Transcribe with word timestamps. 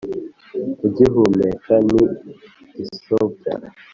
ugihumeka 0.85 1.73
ni 1.89 2.03
gisobya 2.73 3.53